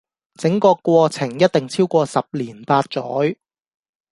[0.33, 3.37] 整個過程一定超過十年八載